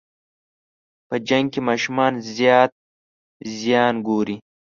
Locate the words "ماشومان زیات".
1.69-2.71